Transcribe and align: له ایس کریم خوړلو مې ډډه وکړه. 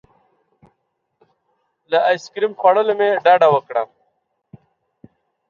له 1.91 1.97
ایس 2.09 2.23
کریم 2.33 2.53
خوړلو 2.59 2.93
مې 2.99 3.09
ډډه 3.23 3.47
وکړه. 3.51 3.83